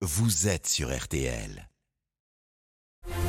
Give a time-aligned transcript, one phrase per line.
[0.00, 1.68] vous êtes sur RTL.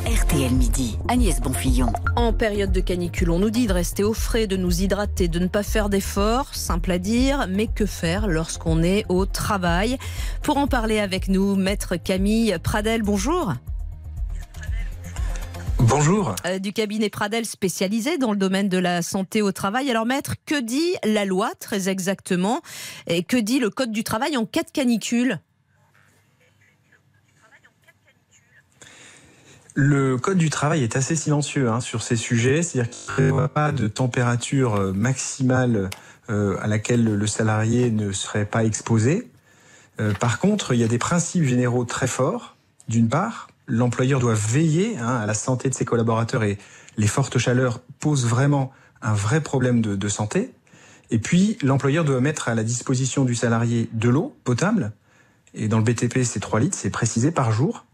[0.06, 1.92] RTL Midi, Agnès Bonfillon.
[2.16, 5.40] En période de canicule, on nous dit de rester au frais, de nous hydrater, de
[5.40, 9.98] ne pas faire d'efforts, simple à dire, mais que faire lorsqu'on est au travail?
[10.44, 13.56] Pour en parler avec nous, maître Camille Pradel, bonjour.
[15.80, 16.36] Bonjour.
[16.46, 19.90] Euh, du cabinet Pradel spécialisé dans le domaine de la santé au travail.
[19.90, 22.62] Alors maître, que dit la loi très exactement
[23.08, 25.40] Et que dit le Code du travail en cas de canicule?
[29.76, 33.48] Le Code du travail est assez silencieux hein, sur ces sujets, c'est-à-dire qu'il n'y a
[33.48, 35.90] pas de température euh, maximale
[36.30, 39.30] euh, à laquelle le salarié ne serait pas exposé.
[40.00, 42.56] Euh, par contre, il y a des principes généraux très forts.
[42.88, 46.58] D'une part, l'employeur doit veiller hein, à la santé de ses collaborateurs et
[46.98, 50.52] les fortes chaleurs posent vraiment un vrai problème de, de santé.
[51.12, 54.92] Et puis, l'employeur doit mettre à la disposition du salarié de l'eau potable.
[55.54, 57.86] Et dans le BTP, c'est 3 litres, c'est précisé par jour.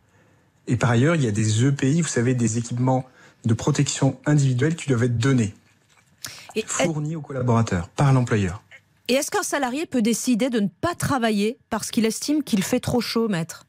[0.67, 3.05] Et par ailleurs, il y a des EPI, vous savez, des équipements
[3.45, 5.53] de protection individuelle qui doivent être donnés,
[6.55, 8.63] Et, fournis aux collaborateurs par l'employeur.
[9.07, 12.79] et est-ce qu'un salarié peut décider de ne pas travailler parce qu'il estime qu'il fait
[12.79, 13.65] trop chaud, maître?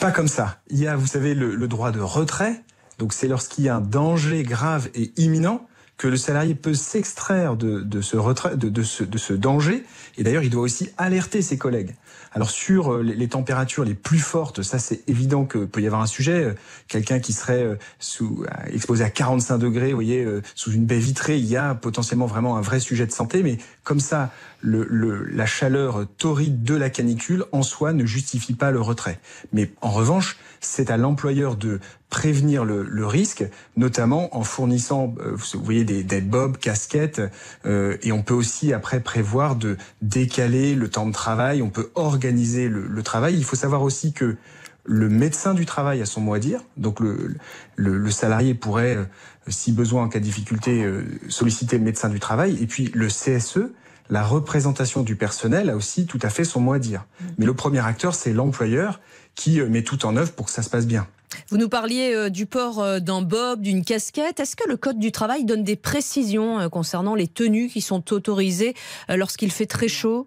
[0.00, 0.60] Pas comme ça.
[0.70, 2.62] Il y a, vous savez, le, le droit de retrait.
[2.98, 5.67] Donc c'est lorsqu'il y a un danger grave et imminent
[5.98, 9.84] que le salarié peut s'extraire de, de ce retrait, de, de, ce, de ce danger.
[10.16, 11.94] Et d'ailleurs, il doit aussi alerter ses collègues.
[12.32, 16.02] Alors sur euh, les, températures les plus fortes, ça c'est évident que peut y avoir
[16.02, 16.44] un sujet.
[16.44, 16.54] Euh,
[16.86, 21.38] Quelqu'un qui serait euh, sous, exposé à 45 degrés, vous voyez, sous une baie vitrée,
[21.38, 23.42] il y a potentiellement vraiment un vrai sujet de santé.
[23.42, 24.30] Mais comme ça,
[24.60, 29.20] le, le, la chaleur torride de la canicule en soi ne justifie pas le retrait.
[29.52, 31.78] Mais en revanche, c'est à l'employeur de
[32.10, 33.44] prévenir le, le, risque,
[33.76, 37.22] notamment en fournissant, euh, vous voyez, des, des bobs, casquettes,
[37.66, 41.90] euh, et on peut aussi après prévoir de décaler le temps de travail, on peut
[41.94, 43.36] organiser le, le travail.
[43.36, 44.36] Il faut savoir aussi que
[44.84, 47.36] le médecin du travail a son mot à dire, donc le,
[47.76, 49.04] le, le salarié pourrait, euh,
[49.46, 53.08] si besoin en cas de difficulté, euh, solliciter le médecin du travail, et puis le
[53.08, 53.70] CSE,
[54.10, 57.04] la représentation du personnel a aussi tout à fait son mot à dire.
[57.36, 59.00] Mais le premier acteur, c'est l'employeur
[59.34, 61.06] qui euh, met tout en œuvre pour que ça se passe bien.
[61.48, 64.40] Vous nous parliez euh, du port euh, d'un bob, d'une casquette.
[64.40, 68.74] Est-ce que le Code du travail donne des précisions concernant les tenues qui sont autorisées
[69.08, 70.26] lorsqu'il fait très chaud?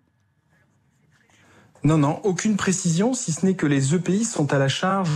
[1.84, 5.10] Non, non, aucune précision, si ce n'est que les EPI sont à la charge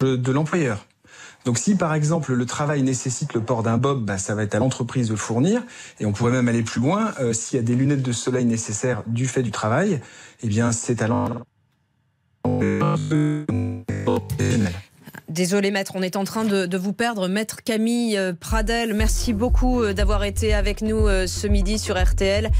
[0.00, 0.84] de l'employeur.
[1.44, 4.54] Donc si par exemple le travail nécessite le port d'un bob, bah, ça va être
[4.54, 5.62] à l'entreprise de le fournir.
[5.98, 7.12] Et on pourrait même aller plus loin.
[7.20, 10.00] Euh, S'il y a des lunettes de soleil nécessaires du fait du travail,
[10.42, 11.32] eh bien c'est à l'entreprise.
[15.28, 17.26] Désolé maître, on est en train de, vous perdre.
[17.26, 22.50] Maître Camille euh, Pradel, merci beaucoup euh, d'avoir été avec nous ce midi sur RTL.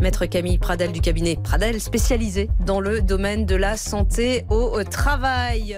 [0.00, 5.76] Maître Camille Pradel du cabinet Pradel, spécialisé dans le domaine de la santé au travail.